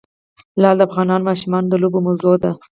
لعل 0.61 0.75
د 0.79 0.81
افغان 0.87 1.09
ماشومانو 1.29 1.69
د 1.69 1.73
لوبو 1.83 1.99
موضوع 2.07 2.35
ده. 2.43 2.51